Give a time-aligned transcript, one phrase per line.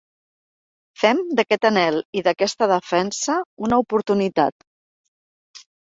[1.01, 4.69] Fem d’aquest anhel i d’aquesta defensa una oportunitat.